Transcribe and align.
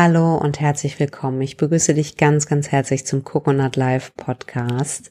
Hallo 0.00 0.36
und 0.36 0.60
herzlich 0.60 1.00
willkommen. 1.00 1.40
Ich 1.40 1.56
begrüße 1.56 1.92
dich 1.92 2.16
ganz, 2.16 2.46
ganz 2.46 2.68
herzlich 2.68 3.04
zum 3.04 3.24
Coconut 3.24 3.74
Live 3.74 4.14
Podcast. 4.14 5.10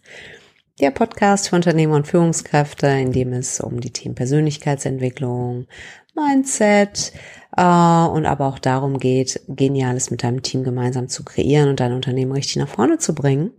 Der 0.79 0.92
Podcast 0.92 1.50
für 1.50 1.58
Unternehmer 1.58 1.98
und 1.98 2.08
Führungskräfte, 2.08 2.88
in 2.88 3.12
dem 3.12 3.34
es 3.34 3.60
um 3.60 3.81
die 3.81 3.92
Themen 3.92 4.15
Persönlichkeitsentwicklung, 4.15 5.68
Mindset 6.15 7.12
äh, 7.58 7.62
und 7.63 8.26
aber 8.26 8.47
auch 8.47 8.60
darum 8.60 8.97
geht, 8.97 9.42
Geniales 9.50 10.10
mit 10.10 10.23
deinem 10.23 10.42
Team 10.42 10.63
gemeinsam 10.63 11.09
zu 11.09 11.25
kreieren 11.25 11.67
und 11.67 11.81
dein 11.81 11.91
Unternehmen 11.91 12.31
richtig 12.31 12.55
nach 12.55 12.69
vorne 12.69 12.97
zu 12.97 13.13
bringen. 13.13 13.51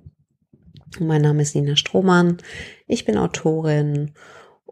Mein 0.99 1.21
Name 1.21 1.43
ist 1.43 1.55
Nina 1.55 1.77
Strohmann. 1.77 2.39
Ich 2.87 3.05
bin 3.05 3.19
Autorin 3.19 4.15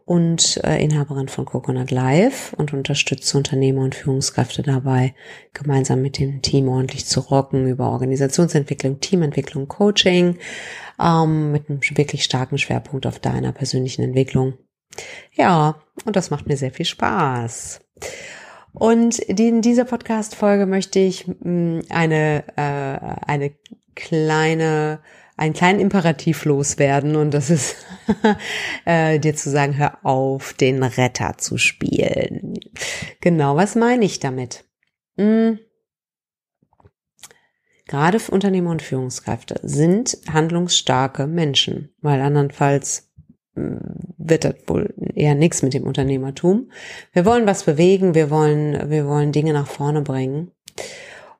und 0.07 0.61
äh, 0.63 0.81
Inhaberin 0.81 1.27
von 1.27 1.43
Coconut 1.43 1.91
Live 1.91 2.53
und 2.53 2.71
unterstütze 2.71 3.37
Unternehmer 3.37 3.81
und 3.81 3.93
Führungskräfte 3.93 4.63
dabei, 4.63 5.13
gemeinsam 5.53 6.01
mit 6.01 6.17
dem 6.17 6.41
Team 6.41 6.69
ordentlich 6.69 7.05
zu 7.05 7.19
rocken 7.19 7.67
über 7.67 7.91
Organisationsentwicklung, 7.91 9.01
Teamentwicklung, 9.01 9.67
Coaching, 9.67 10.37
ähm, 10.97 11.51
mit 11.51 11.69
einem 11.69 11.81
wirklich 11.81 12.23
starken 12.23 12.57
Schwerpunkt 12.57 13.05
auf 13.05 13.19
deiner 13.19 13.51
persönlichen 13.51 14.01
Entwicklung. 14.01 14.53
Ja, 15.33 15.75
und 16.05 16.15
das 16.15 16.29
macht 16.29 16.47
mir 16.47 16.55
sehr 16.55 16.71
viel 16.71 16.85
Spaß. 16.85 17.81
Und 18.79 19.19
in 19.19 19.61
dieser 19.61 19.85
Podcast-Folge 19.85 20.65
möchte 20.65 20.99
ich 20.99 21.27
mm, 21.27 21.79
eine, 21.89 22.43
äh, 22.55 23.25
eine 23.25 23.53
kleine 23.95 24.99
einen 25.37 25.53
kleinen 25.53 25.79
Imperativ 25.79 26.45
loswerden 26.45 27.15
und 27.15 27.31
das 27.31 27.51
ist 27.51 27.75
äh, 28.85 29.19
dir 29.19 29.35
zu 29.35 29.51
sagen, 29.51 29.77
hör 29.77 30.03
auf, 30.03 30.53
den 30.53 30.81
Retter 30.81 31.37
zu 31.37 31.59
spielen. 31.59 32.55
Genau, 33.21 33.55
was 33.55 33.75
meine 33.75 34.03
ich 34.03 34.19
damit? 34.19 34.65
Hm. 35.15 35.59
Gerade 37.85 38.19
Unternehmer 38.29 38.71
und 38.71 38.81
Führungskräfte 38.81 39.59
sind 39.63 40.17
handlungsstarke 40.27 41.27
Menschen, 41.27 41.95
weil 42.01 42.19
andernfalls 42.19 43.06
wird 44.17 44.43
das 44.43 44.55
wohl 44.67 44.93
eher 45.15 45.35
nichts 45.35 45.61
mit 45.61 45.73
dem 45.73 45.83
Unternehmertum. 45.83 46.71
Wir 47.13 47.25
wollen 47.25 47.47
was 47.47 47.63
bewegen, 47.63 48.15
wir 48.15 48.29
wollen, 48.29 48.89
wir 48.89 49.07
wollen 49.07 49.31
Dinge 49.31 49.53
nach 49.53 49.67
vorne 49.67 50.01
bringen. 50.01 50.51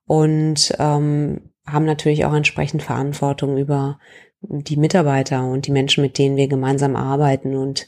Und 0.05 0.73
ähm, 0.79 1.51
haben 1.65 1.85
natürlich 1.85 2.25
auch 2.25 2.33
entsprechend 2.33 2.81
Verantwortung 2.81 3.57
über 3.57 3.99
die 4.41 4.77
Mitarbeiter 4.77 5.45
und 5.45 5.67
die 5.67 5.71
Menschen, 5.71 6.01
mit 6.01 6.17
denen 6.17 6.37
wir 6.37 6.47
gemeinsam 6.47 6.95
arbeiten 6.95 7.55
und 7.55 7.87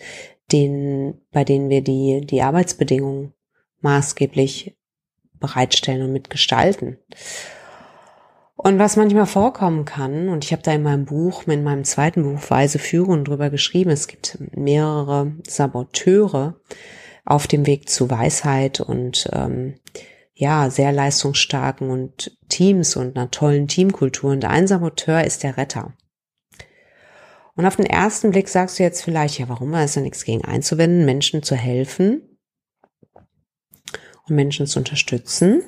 denen, 0.52 1.22
bei 1.32 1.44
denen 1.44 1.70
wir 1.70 1.82
die, 1.82 2.22
die 2.26 2.42
Arbeitsbedingungen 2.42 3.34
maßgeblich 3.82 4.76
bereitstellen 5.40 6.02
und 6.02 6.12
mitgestalten. 6.12 6.98
Und 8.62 8.78
was 8.78 8.98
manchmal 8.98 9.26
vorkommen 9.26 9.86
kann, 9.86 10.28
und 10.28 10.44
ich 10.44 10.52
habe 10.52 10.62
da 10.62 10.74
in 10.74 10.84
meinem 10.84 11.06
Buch, 11.06 11.48
in 11.48 11.64
meinem 11.64 11.86
zweiten 11.86 12.24
Buch 12.24 12.50
Weise 12.50 12.78
Führen 12.78 13.24
drüber 13.24 13.50
geschrieben, 13.50 13.90
es 13.90 14.10
gibt 14.10 14.38
mehrere 14.54 15.32
Saboteure 15.48 16.60
auf 17.24 17.48
dem 17.48 17.66
Weg 17.66 17.88
zu 17.88 18.10
Weisheit 18.10 18.82
und 18.82 19.30
ähm, 19.32 19.76
ja, 20.34 20.70
sehr 20.70 20.92
leistungsstarken 20.92 21.90
und 21.90 22.38
Teams 22.50 22.98
und 22.98 23.16
einer 23.16 23.32
tollen 23.32 23.70
Teamkultur. 23.70 24.32
Und 24.32 24.44
ein 24.44 24.68
Saboteur 24.68 25.23
ist 25.23 25.44
der 25.44 25.56
Retter. 25.56 25.94
Und 27.56 27.66
auf 27.66 27.78
den 27.78 27.86
ersten 27.86 28.32
Blick 28.32 28.50
sagst 28.50 28.78
du 28.78 28.84
jetzt 28.84 29.06
vielleicht, 29.06 29.40
ja, 29.40 29.48
warum 29.48 29.73
ist 29.76 29.96
da 29.96 30.02
nichts 30.02 30.26
gegen 30.26 30.44
einzuwenden, 30.44 31.06
Menschen 31.06 31.44
zu 31.44 31.56
helfen 31.56 32.38
und 34.28 34.36
Menschen 34.36 34.68
zu 34.68 34.80
unterstützen? 34.80 35.64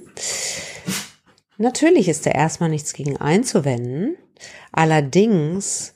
Natürlich 1.62 2.10
ist 2.10 2.26
da 2.26 2.32
erstmal 2.32 2.70
nichts 2.70 2.94
gegen 2.94 3.18
einzuwenden. 3.18 4.18
Allerdings, 4.72 5.94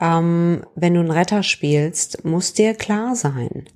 ähm, 0.00 0.66
wenn 0.74 0.94
du 0.94 1.00
einen 1.00 1.12
Retter 1.12 1.44
spielst, 1.44 2.24
muss 2.24 2.54
dir 2.54 2.74
klar 2.74 3.14
sein, 3.14 3.68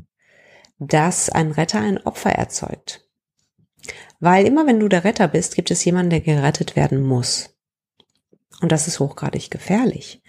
dass 0.81 1.31
ein 1.31 1.53
Retter 1.53 1.81
ein 1.81 1.99
Opfer 1.99 2.33
erzeugt. 2.33 3.07
Weil 4.19 4.45
immer 4.45 4.67
wenn 4.67 4.81
du 4.81 4.89
der 4.89 5.05
Retter 5.05 5.29
bist, 5.29 5.55
gibt 5.55 5.71
es 5.71 5.85
jemanden, 5.85 6.11
der 6.11 6.21
gerettet 6.21 6.75
werden 6.75 7.01
muss. 7.01 7.57
Und 8.61 8.73
das 8.73 8.89
ist 8.89 8.99
hochgradig 8.99 9.51
gefährlich. 9.51 10.23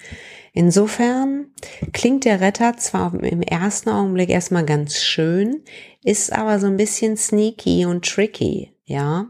Insofern 0.53 1.47
klingt 1.93 2.25
der 2.25 2.41
Retter 2.41 2.77
zwar 2.77 3.13
im 3.23 3.41
ersten 3.41 3.89
Augenblick 3.89 4.29
erstmal 4.29 4.65
ganz 4.65 4.97
schön, 4.97 5.63
ist 6.03 6.31
aber 6.31 6.59
so 6.59 6.67
ein 6.67 6.77
bisschen 6.77 7.17
sneaky 7.17 7.85
und 7.85 8.05
tricky, 8.05 8.73
ja. 8.85 9.27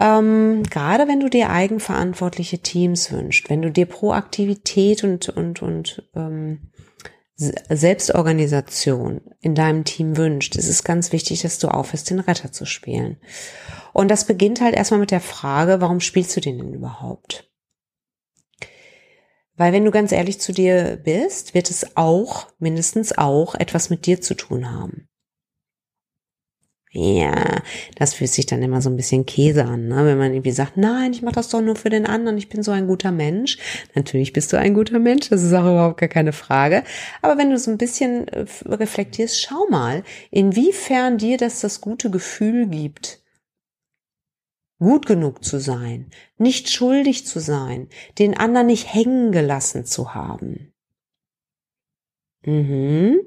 Ähm, 0.00 0.62
gerade 0.64 1.08
wenn 1.08 1.20
du 1.20 1.28
dir 1.28 1.50
eigenverantwortliche 1.50 2.60
Teams 2.60 3.10
wünschst, 3.10 3.50
wenn 3.50 3.62
du 3.62 3.70
dir 3.70 3.86
Proaktivität 3.86 5.02
und, 5.02 5.28
und, 5.28 5.62
und 5.62 6.08
ähm, 6.14 6.70
Selbstorganisation 7.38 9.20
in 9.40 9.54
deinem 9.54 9.84
Team 9.84 10.16
wünscht, 10.16 10.56
ist 10.56 10.68
es 10.68 10.82
ganz 10.82 11.12
wichtig, 11.12 11.42
dass 11.42 11.60
du 11.60 11.68
aufhörst, 11.68 12.10
den 12.10 12.18
Retter 12.18 12.50
zu 12.50 12.64
spielen. 12.64 13.18
Und 13.92 14.10
das 14.10 14.26
beginnt 14.26 14.60
halt 14.60 14.74
erstmal 14.74 15.00
mit 15.00 15.12
der 15.12 15.20
Frage, 15.20 15.80
warum 15.80 16.00
spielst 16.00 16.36
du 16.36 16.40
den 16.40 16.58
denn 16.58 16.74
überhaupt? 16.74 17.48
Weil 19.54 19.72
wenn 19.72 19.84
du 19.84 19.90
ganz 19.90 20.12
ehrlich 20.12 20.40
zu 20.40 20.52
dir 20.52 21.00
bist, 21.02 21.54
wird 21.54 21.70
es 21.70 21.96
auch, 21.96 22.48
mindestens 22.58 23.16
auch, 23.16 23.54
etwas 23.54 23.90
mit 23.90 24.06
dir 24.06 24.20
zu 24.20 24.34
tun 24.34 24.70
haben. 24.70 25.08
Ja, 26.92 27.62
das 27.96 28.14
fühlt 28.14 28.30
sich 28.30 28.46
dann 28.46 28.62
immer 28.62 28.80
so 28.80 28.88
ein 28.88 28.96
bisschen 28.96 29.26
Käse 29.26 29.66
an, 29.66 29.88
ne? 29.88 30.06
wenn 30.06 30.16
man 30.16 30.32
irgendwie 30.32 30.52
sagt, 30.52 30.78
nein, 30.78 31.12
ich 31.12 31.20
mache 31.20 31.34
das 31.34 31.50
doch 31.50 31.60
nur 31.60 31.76
für 31.76 31.90
den 31.90 32.06
anderen, 32.06 32.38
ich 32.38 32.48
bin 32.48 32.62
so 32.62 32.70
ein 32.70 32.86
guter 32.86 33.12
Mensch. 33.12 33.58
Natürlich 33.94 34.32
bist 34.32 34.52
du 34.52 34.58
ein 34.58 34.72
guter 34.72 34.98
Mensch, 34.98 35.28
das 35.28 35.42
ist 35.42 35.52
auch 35.52 35.70
überhaupt 35.70 36.00
gar 36.00 36.08
keine 36.08 36.32
Frage. 36.32 36.84
Aber 37.20 37.36
wenn 37.36 37.50
du 37.50 37.58
so 37.58 37.70
ein 37.70 37.76
bisschen 37.76 38.26
äh, 38.28 38.46
reflektierst, 38.64 39.38
schau 39.38 39.66
mal, 39.68 40.02
inwiefern 40.30 41.18
dir 41.18 41.36
das 41.36 41.60
das 41.60 41.82
gute 41.82 42.10
Gefühl 42.10 42.66
gibt, 42.68 43.22
gut 44.78 45.04
genug 45.04 45.44
zu 45.44 45.60
sein, 45.60 46.10
nicht 46.38 46.70
schuldig 46.70 47.26
zu 47.26 47.38
sein, 47.38 47.88
den 48.18 48.34
anderen 48.34 48.68
nicht 48.68 48.94
hängen 48.94 49.30
gelassen 49.32 49.84
zu 49.84 50.14
haben. 50.14 50.72
Mhm. 52.46 53.20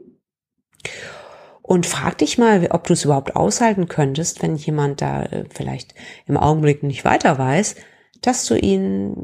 Und 1.72 1.86
frag 1.86 2.18
dich 2.18 2.38
mal, 2.38 2.68
ob 2.72 2.84
du 2.86 2.92
es 2.92 3.06
überhaupt 3.06 3.38
aushalten 3.38 3.88
könntest, 3.88 4.42
wenn 4.42 4.58
jemand 4.58 5.02
da 5.02 5.24
äh, 5.24 5.46
vielleicht 5.50 5.96
im 6.28 6.36
Augenblick 6.36 6.84
nicht 6.84 7.06
weiter 7.06 7.38
weiß, 7.38 7.76
dass 8.20 8.46
du 8.46 8.58
ihn 8.58 9.16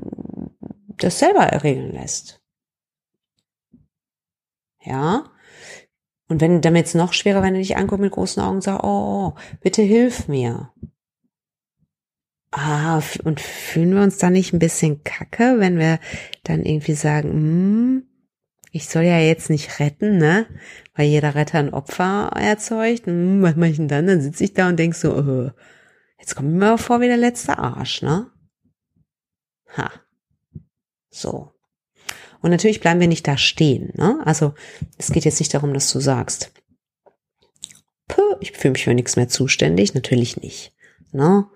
das 0.98 1.20
selber 1.20 1.62
regeln 1.62 1.92
lässt. 1.92 2.42
Ja? 4.82 5.26
Und 6.30 6.40
wenn 6.40 6.62
damit 6.62 6.86
es 6.86 6.94
noch 6.94 7.12
schwerer, 7.12 7.44
wenn 7.44 7.54
er 7.54 7.60
dich 7.60 7.76
anguckt 7.76 8.00
mit 8.00 8.14
großen 8.14 8.42
Augen 8.42 8.56
und 8.56 8.62
sagt, 8.62 8.82
oh, 8.82 9.34
bitte 9.60 9.82
hilf 9.82 10.30
mir. 10.30 10.72
Ah, 12.52 13.02
und 13.26 13.42
fühlen 13.42 13.94
wir 13.94 14.04
uns 14.04 14.20
da 14.20 14.30
nicht 14.30 14.54
ein 14.54 14.60
bisschen 14.60 15.04
kacke, 15.04 15.56
wenn 15.60 15.78
wir 15.78 16.00
dann 16.46 16.64
irgendwie 16.64 16.96
sagen, 16.96 17.30
hm, 17.30 18.07
ich 18.78 18.88
soll 18.88 19.04
ja 19.04 19.20
jetzt 19.20 19.50
nicht 19.50 19.80
retten, 19.80 20.18
ne? 20.18 20.46
Weil 20.96 21.08
jeder 21.08 21.36
Retter 21.36 21.60
ein 21.60 21.74
Opfer 21.74 22.32
erzeugt. 22.36 23.08
Hm, 23.08 23.42
was 23.42 23.56
mache 23.56 23.72
ich 23.72 23.78
denn 23.78 23.88
dann? 23.88 24.08
Dann 24.08 24.22
sitze 24.22 24.44
ich 24.44 24.54
da 24.54 24.70
und 24.70 24.78
denk 24.78 24.96
so, 24.96 25.16
oh, 25.16 25.52
jetzt 26.20 26.36
kommt 26.36 26.50
mir 26.50 26.58
mal 26.58 26.78
vor 26.78 27.02
wie 27.02 27.08
der 27.08 27.18
letzte 27.18 27.58
Arsch, 27.58 28.02
ne? 28.02 28.32
Ha. 29.76 29.92
So. 31.10 31.52
Und 32.42 32.52
natürlich 32.52 32.80
bleiben 32.80 33.00
wir 33.00 33.08
nicht 33.08 33.28
da 33.28 33.38
stehen, 33.38 33.92
ne? 33.96 34.22
Also, 34.26 34.54
es 34.98 35.12
geht 35.12 35.26
jetzt 35.26 35.40
nicht 35.40 35.54
darum, 35.54 35.74
dass 35.74 35.92
du 35.92 36.00
sagst, 36.00 36.52
Puh, 38.08 38.36
ich 38.40 38.54
fühle 38.54 38.74
mich 38.74 38.86
für 38.86 38.94
nichts 38.94 39.16
mehr 39.16 39.28
zuständig. 39.28 39.94
Natürlich 39.94 40.38
nicht, 40.38 40.74
ne? 41.12 41.48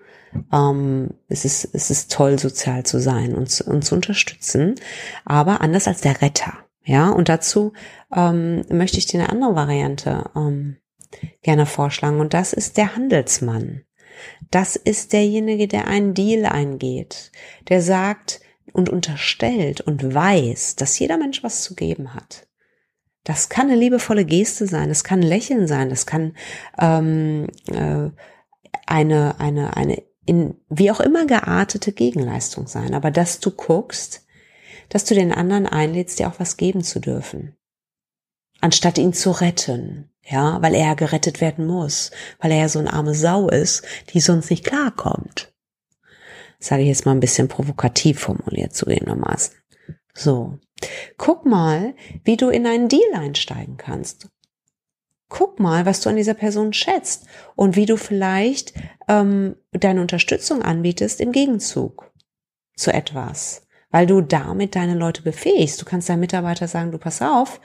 Ähm, 0.52 1.10
es, 1.28 1.44
ist, 1.44 1.68
es 1.72 1.90
ist 1.90 2.12
toll, 2.12 2.38
sozial 2.38 2.84
zu 2.84 3.00
sein 3.00 3.34
und, 3.34 3.60
und 3.62 3.84
zu 3.84 3.94
unterstützen, 3.94 4.76
aber 5.24 5.60
anders 5.60 5.86
als 5.86 6.00
der 6.00 6.22
Retter. 6.22 6.61
Ja, 6.84 7.10
und 7.10 7.28
dazu 7.28 7.72
ähm, 8.14 8.64
möchte 8.68 8.98
ich 8.98 9.06
dir 9.06 9.20
eine 9.20 9.30
andere 9.30 9.54
Variante 9.54 10.30
ähm, 10.34 10.78
gerne 11.42 11.66
vorschlagen. 11.66 12.20
Und 12.20 12.34
das 12.34 12.52
ist 12.52 12.76
der 12.76 12.96
Handelsmann. 12.96 13.82
Das 14.50 14.76
ist 14.76 15.12
derjenige, 15.12 15.68
der 15.68 15.86
einen 15.88 16.14
Deal 16.14 16.44
eingeht, 16.46 17.32
der 17.68 17.82
sagt 17.82 18.40
und 18.72 18.88
unterstellt 18.88 19.80
und 19.80 20.14
weiß, 20.14 20.76
dass 20.76 20.98
jeder 20.98 21.18
Mensch 21.18 21.42
was 21.42 21.62
zu 21.62 21.74
geben 21.74 22.14
hat. 22.14 22.46
Das 23.24 23.48
kann 23.48 23.68
eine 23.68 23.78
liebevolle 23.78 24.24
Geste 24.24 24.66
sein, 24.66 24.88
das 24.88 25.04
kann 25.04 25.22
Lächeln 25.22 25.68
sein, 25.68 25.90
das 25.90 26.06
kann 26.06 26.36
ähm, 26.78 27.46
äh, 27.70 28.10
eine, 28.86 29.38
eine, 29.38 29.76
eine 29.76 30.02
in 30.24 30.54
wie 30.68 30.90
auch 30.90 31.00
immer 31.00 31.26
geartete 31.26 31.92
Gegenleistung 31.92 32.66
sein. 32.66 32.94
Aber 32.94 33.10
dass 33.10 33.40
du 33.40 33.50
guckst, 33.50 34.26
dass 34.92 35.06
du 35.06 35.14
den 35.14 35.32
anderen 35.32 35.66
einlädst, 35.66 36.18
dir 36.18 36.28
auch 36.28 36.38
was 36.38 36.58
geben 36.58 36.84
zu 36.84 37.00
dürfen. 37.00 37.56
Anstatt 38.60 38.98
ihn 38.98 39.14
zu 39.14 39.30
retten, 39.30 40.10
ja, 40.22 40.60
weil 40.60 40.74
er 40.74 40.88
ja 40.88 40.94
gerettet 40.94 41.40
werden 41.40 41.66
muss, 41.66 42.10
weil 42.38 42.52
er 42.52 42.58
ja 42.58 42.68
so 42.68 42.78
eine 42.78 42.92
arme 42.92 43.14
Sau 43.14 43.48
ist, 43.48 43.82
die 44.10 44.20
sonst 44.20 44.50
nicht 44.50 44.64
klarkommt. 44.64 45.50
Sage 46.60 46.82
ich 46.82 46.88
jetzt 46.88 47.06
mal 47.06 47.12
ein 47.12 47.20
bisschen 47.20 47.48
provokativ 47.48 48.20
formuliert 48.20 48.74
zugegebenermaßen. 48.74 49.54
So. 50.14 50.58
Guck 51.16 51.46
mal, 51.46 51.94
wie 52.24 52.36
du 52.36 52.50
in 52.50 52.66
einen 52.66 52.88
Deal 52.88 53.14
einsteigen 53.14 53.78
kannst. 53.78 54.28
Guck 55.30 55.58
mal, 55.58 55.86
was 55.86 56.02
du 56.02 56.10
an 56.10 56.16
dieser 56.16 56.34
Person 56.34 56.74
schätzt 56.74 57.26
und 57.56 57.76
wie 57.76 57.86
du 57.86 57.96
vielleicht 57.96 58.74
ähm, 59.08 59.56
deine 59.70 60.02
Unterstützung 60.02 60.60
anbietest 60.60 61.20
im 61.20 61.32
Gegenzug 61.32 62.12
zu 62.76 62.92
etwas, 62.92 63.61
weil 63.92 64.06
du 64.06 64.20
damit 64.20 64.74
deine 64.74 64.94
Leute 64.94 65.22
befähigst. 65.22 65.80
Du 65.80 65.84
kannst 65.84 66.08
deinem 66.08 66.20
Mitarbeiter 66.20 66.66
sagen, 66.66 66.90
du 66.90 66.98
pass 66.98 67.22
auf, 67.22 67.60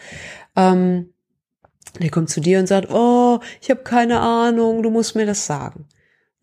ähm, 0.55 1.13
der 1.99 2.11
kommt 2.11 2.29
zu 2.29 2.41
dir 2.41 2.59
und 2.59 2.67
sagt, 2.67 2.91
oh, 2.91 3.39
ich 3.59 3.71
habe 3.71 3.81
keine 3.81 4.19
Ahnung, 4.19 4.83
du 4.83 4.91
musst 4.91 5.15
mir 5.15 5.25
das 5.25 5.47
sagen. 5.47 5.87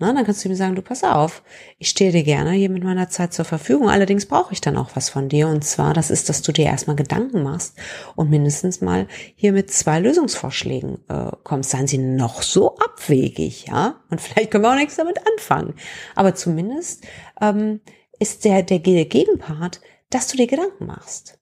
Na, 0.00 0.12
dann 0.12 0.25
kannst 0.25 0.44
du 0.44 0.48
ihm 0.48 0.56
sagen, 0.56 0.75
du 0.75 0.82
pass 0.82 1.04
auf, 1.04 1.44
ich 1.78 1.88
stehe 1.88 2.10
dir 2.10 2.25
gerne 2.25 2.50
hier 2.50 2.69
mit 2.69 2.82
meiner 2.82 3.08
Zeit 3.08 3.32
zur 3.32 3.44
Verfügung. 3.44 3.88
Allerdings 3.88 4.26
brauche 4.26 4.52
ich 4.52 4.60
dann 4.60 4.76
auch 4.76 4.90
was 4.94 5.08
von 5.08 5.28
dir. 5.28 5.46
Und 5.46 5.62
zwar, 5.62 5.94
das 5.94 6.10
ist, 6.10 6.28
dass 6.28 6.42
du 6.42 6.50
dir 6.50 6.64
erstmal 6.64 6.96
Gedanken 6.96 7.44
machst 7.44 7.76
und 8.16 8.28
mindestens 8.28 8.81
mal 8.81 9.06
hier 9.36 9.52
mit 9.52 9.70
zwei 9.70 10.00
Lösungsvorschlägen 10.00 10.98
äh, 11.08 11.31
kommst. 11.44 11.70
Seien 11.70 11.86
sie 11.86 11.98
noch 11.98 12.42
so 12.42 12.76
abwegig, 12.76 13.66
ja? 13.69 14.00
Und 14.10 14.20
vielleicht 14.20 14.50
können 14.50 14.64
wir 14.64 14.72
auch 14.72 14.76
nichts 14.76 14.96
damit 14.96 15.19
anfangen. 15.32 15.75
Aber 16.16 16.34
zumindest 16.34 17.04
ähm, 17.40 17.81
ist 18.25 18.47
der, 18.47 18.62
der 18.62 18.79
Gegenpart, 18.79 19.82
dass 20.09 20.29
du 20.29 20.38
dir 20.38 20.47
Gedanken 20.47 20.87
machst. 20.87 21.38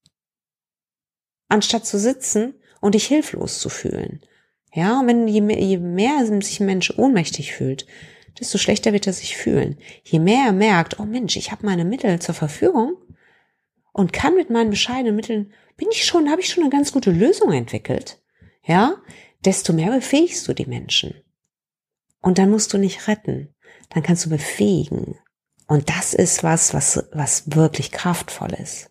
Anstatt 1.49 1.87
zu 1.87 1.97
sitzen 1.97 2.55
und 2.81 2.97
dich 2.97 3.07
hilflos 3.07 3.61
zu 3.61 3.69
fühlen. 3.69 4.21
Ja, 4.75 4.99
und 4.99 5.07
wenn 5.07 5.29
je 5.29 5.41
mehr, 5.41 5.61
je 5.61 5.79
mehr 5.79 6.27
sich 6.27 6.59
ein 6.59 6.67
Mensch 6.67 6.93
ohnmächtig 6.99 7.53
fühlt, 7.53 7.87
desto 8.41 8.59
schlechter 8.59 8.93
wird 8.93 9.07
er 9.07 9.13
sich 9.13 9.37
fühlen. 9.37 9.79
Je 10.03 10.19
mehr 10.19 10.47
er 10.47 10.53
merkt, 10.53 10.99
oh 10.99 11.05
Mensch, 11.05 11.37
ich 11.37 11.53
habe 11.53 11.65
meine 11.65 11.85
Mittel 11.85 12.19
zur 12.21 12.35
Verfügung 12.35 12.97
und 13.93 14.13
kann 14.13 14.35
mit 14.35 14.51
meinen 14.51 14.71
bescheidenen 14.71 15.15
Mitteln, 15.15 15.53
bin 15.77 15.89
ich 15.93 16.05
schon, 16.05 16.31
habe 16.31 16.41
ich 16.41 16.49
schon 16.49 16.65
eine 16.65 16.73
ganz 16.73 16.91
gute 16.91 17.13
Lösung 17.13 17.53
entwickelt. 17.53 18.21
Ja, 18.65 18.97
desto 19.45 19.73
mehr 19.73 19.93
befähigst 19.93 20.49
du 20.49 20.53
die 20.53 20.67
Menschen. 20.67 21.15
Und 22.21 22.39
dann 22.39 22.51
musst 22.51 22.73
du 22.73 22.79
nicht 22.79 23.07
retten, 23.07 23.55
dann 23.91 24.03
kannst 24.03 24.27
du 24.27 24.31
befähigen. 24.31 25.17
Und 25.67 25.89
das 25.89 26.15
ist 26.15 26.43
was, 26.43 26.75
was, 26.75 27.05
was 27.13 27.55
wirklich 27.55 27.93
kraftvoll 27.93 28.53
ist. 28.55 28.91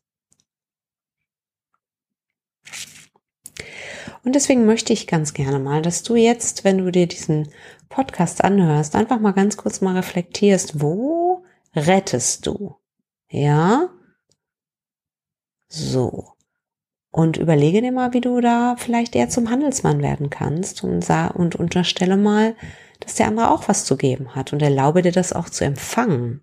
Und 4.23 4.35
deswegen 4.35 4.65
möchte 4.65 4.93
ich 4.93 5.07
ganz 5.07 5.33
gerne 5.33 5.59
mal, 5.59 5.81
dass 5.81 6.03
du 6.03 6.15
jetzt, 6.15 6.63
wenn 6.63 6.77
du 6.77 6.91
dir 6.91 7.07
diesen 7.07 7.49
Podcast 7.89 8.43
anhörst, 8.43 8.95
einfach 8.95 9.19
mal 9.19 9.31
ganz 9.31 9.57
kurz 9.57 9.81
mal 9.81 9.95
reflektierst, 9.95 10.81
wo 10.81 11.43
rettest 11.75 12.45
du? 12.45 12.75
Ja? 13.29 13.89
So. 15.67 16.33
Und 17.09 17.37
überlege 17.37 17.81
dir 17.81 17.91
mal, 17.91 18.13
wie 18.13 18.21
du 18.21 18.39
da 18.39 18.75
vielleicht 18.77 19.15
eher 19.15 19.27
zum 19.29 19.49
Handelsmann 19.49 20.01
werden 20.01 20.29
kannst 20.29 20.83
und, 20.83 21.09
und 21.09 21.55
unterstelle 21.55 22.15
mal, 22.15 22.55
dass 23.01 23.15
der 23.15 23.27
andere 23.27 23.51
auch 23.51 23.67
was 23.67 23.85
zu 23.85 23.97
geben 23.97 24.35
hat 24.35 24.53
und 24.53 24.61
erlaube 24.61 25.01
dir 25.01 25.11
das 25.11 25.33
auch 25.33 25.49
zu 25.49 25.65
empfangen. 25.65 26.41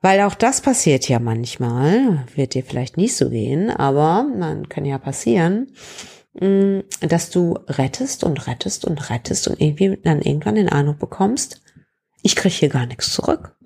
Weil 0.00 0.20
auch 0.22 0.34
das 0.34 0.60
passiert 0.60 1.08
ja 1.08 1.18
manchmal, 1.18 2.24
wird 2.34 2.54
dir 2.54 2.64
vielleicht 2.64 2.96
nicht 2.96 3.16
so 3.16 3.30
gehen, 3.30 3.70
aber 3.70 4.22
man 4.22 4.68
kann 4.68 4.84
ja 4.84 4.98
passieren, 4.98 5.72
Mm, 6.40 6.80
dass 7.00 7.30
du 7.30 7.58
rettest 7.66 8.22
und 8.22 8.46
rettest 8.46 8.84
und 8.84 9.10
rettest 9.10 9.48
und 9.48 9.60
irgendwie 9.60 9.98
dann 10.02 10.22
irgendwann 10.22 10.54
den 10.54 10.68
Eindruck 10.68 10.98
bekommst, 10.98 11.60
ich 12.22 12.36
kriege 12.36 12.54
hier 12.54 12.68
gar 12.68 12.86
nichts 12.86 13.12
zurück. 13.12 13.56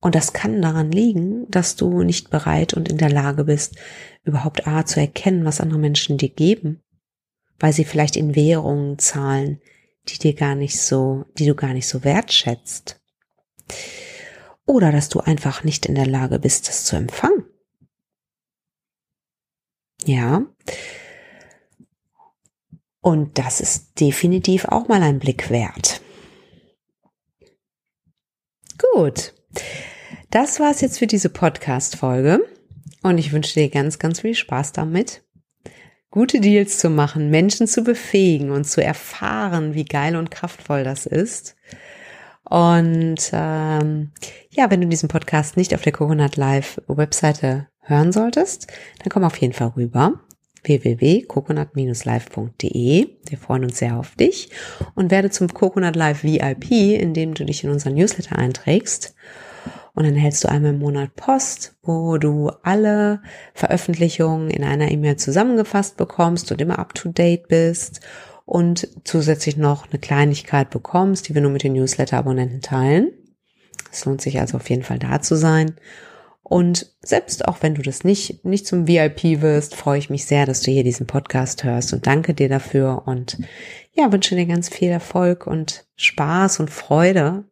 Und 0.00 0.14
das 0.14 0.32
kann 0.32 0.60
daran 0.60 0.90
liegen, 0.90 1.48
dass 1.50 1.76
du 1.76 2.02
nicht 2.02 2.28
bereit 2.28 2.74
und 2.74 2.88
in 2.88 2.98
der 2.98 3.10
Lage 3.10 3.44
bist, 3.44 3.76
überhaupt 4.24 4.66
A 4.66 4.84
zu 4.84 5.00
erkennen, 5.00 5.44
was 5.44 5.60
andere 5.60 5.78
Menschen 5.78 6.18
dir 6.18 6.28
geben, 6.28 6.82
weil 7.62 7.72
sie 7.72 7.84
vielleicht 7.84 8.16
in 8.16 8.34
Währungen 8.34 8.98
zahlen, 8.98 9.60
die 10.08 10.18
dir 10.18 10.34
gar 10.34 10.56
nicht 10.56 10.80
so, 10.80 11.26
die 11.38 11.46
du 11.46 11.54
gar 11.54 11.72
nicht 11.72 11.86
so 11.86 12.02
wertschätzt. 12.02 13.00
Oder 14.66 14.90
dass 14.90 15.08
du 15.08 15.20
einfach 15.20 15.62
nicht 15.62 15.86
in 15.86 15.94
der 15.94 16.08
Lage 16.08 16.40
bist, 16.40 16.66
das 16.66 16.84
zu 16.84 16.96
empfangen. 16.96 17.44
Ja. 20.04 20.44
Und 23.00 23.38
das 23.38 23.60
ist 23.60 24.00
definitiv 24.00 24.64
auch 24.64 24.88
mal 24.88 25.00
ein 25.00 25.20
Blick 25.20 25.48
wert. 25.48 26.00
Gut. 28.92 29.34
Das 30.30 30.58
war's 30.58 30.80
jetzt 30.80 30.98
für 30.98 31.06
diese 31.06 31.28
Podcast-Folge. 31.28 32.44
Und 33.04 33.18
ich 33.18 33.32
wünsche 33.32 33.54
dir 33.54 33.70
ganz, 33.70 34.00
ganz 34.00 34.22
viel 34.22 34.34
Spaß 34.34 34.72
damit, 34.72 35.22
gute 36.12 36.38
Deals 36.40 36.78
zu 36.78 36.88
machen, 36.90 37.30
Menschen 37.30 37.66
zu 37.66 37.82
befähigen 37.82 38.52
und 38.52 38.64
zu 38.64 38.84
erfahren, 38.84 39.74
wie 39.74 39.86
geil 39.86 40.14
und 40.14 40.30
kraftvoll 40.30 40.84
das 40.84 41.06
ist. 41.06 41.56
Und 42.44 43.30
ähm, 43.32 44.12
ja, 44.50 44.70
wenn 44.70 44.82
du 44.82 44.86
diesen 44.86 45.08
Podcast 45.08 45.56
nicht 45.56 45.74
auf 45.74 45.80
der 45.80 45.92
Coconut 45.92 46.36
Live 46.36 46.78
Webseite 46.86 47.66
hören 47.80 48.12
solltest, 48.12 48.66
dann 48.98 49.08
komm 49.08 49.24
auf 49.24 49.38
jeden 49.38 49.54
Fall 49.54 49.72
rüber 49.74 50.20
www.coconut-live.de. 50.64 53.08
Wir 53.28 53.38
freuen 53.38 53.64
uns 53.64 53.78
sehr 53.78 53.98
auf 53.98 54.14
dich 54.14 54.50
und 54.94 55.10
werde 55.10 55.30
zum 55.30 55.48
Coconut 55.48 55.96
Live 55.96 56.24
VIP, 56.24 57.00
indem 57.00 57.32
du 57.32 57.46
dich 57.46 57.64
in 57.64 57.70
unseren 57.70 57.94
Newsletter 57.94 58.38
einträgst. 58.38 59.14
Und 59.94 60.04
dann 60.04 60.14
hältst 60.14 60.42
du 60.44 60.48
einmal 60.48 60.72
im 60.72 60.78
Monat 60.78 61.14
Post, 61.16 61.76
wo 61.82 62.16
du 62.16 62.50
alle 62.62 63.20
Veröffentlichungen 63.52 64.50
in 64.50 64.64
einer 64.64 64.90
E-Mail 64.90 65.16
zusammengefasst 65.16 65.98
bekommst 65.98 66.50
und 66.50 66.60
immer 66.60 66.78
up 66.78 66.94
to 66.94 67.10
date 67.10 67.48
bist 67.48 68.00
und 68.46 68.88
zusätzlich 69.04 69.56
noch 69.56 69.90
eine 69.90 69.98
Kleinigkeit 69.98 70.70
bekommst, 70.70 71.28
die 71.28 71.34
wir 71.34 71.42
nur 71.42 71.50
mit 71.50 71.62
den 71.62 71.74
Newsletter-Abonnenten 71.74 72.62
teilen. 72.62 73.12
Es 73.90 74.06
lohnt 74.06 74.22
sich 74.22 74.40
also 74.40 74.56
auf 74.56 74.70
jeden 74.70 74.82
Fall 74.82 74.98
da 74.98 75.20
zu 75.20 75.36
sein. 75.36 75.76
Und 76.42 76.94
selbst 77.02 77.46
auch 77.46 77.58
wenn 77.60 77.74
du 77.74 77.82
das 77.82 78.02
nicht, 78.02 78.44
nicht 78.44 78.66
zum 78.66 78.88
VIP 78.88 79.40
wirst, 79.42 79.76
freue 79.76 79.98
ich 79.98 80.10
mich 80.10 80.26
sehr, 80.26 80.44
dass 80.44 80.60
du 80.60 80.70
hier 80.70 80.84
diesen 80.84 81.06
Podcast 81.06 81.64
hörst 81.64 81.92
und 81.92 82.06
danke 82.06 82.34
dir 82.34 82.48
dafür 82.48 83.02
und 83.06 83.38
ja, 83.92 84.10
wünsche 84.10 84.34
dir 84.34 84.46
ganz 84.46 84.68
viel 84.68 84.88
Erfolg 84.88 85.46
und 85.46 85.86
Spaß 85.96 86.60
und 86.60 86.70
Freude 86.70 87.44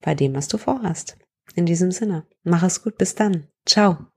bei 0.00 0.14
dem, 0.14 0.34
was 0.34 0.48
du 0.48 0.58
vorhast. 0.58 1.16
In 1.54 1.66
diesem 1.66 1.90
Sinne, 1.90 2.26
mach 2.42 2.62
es 2.62 2.82
gut, 2.82 2.96
bis 2.98 3.14
dann. 3.14 3.48
Ciao. 3.66 4.09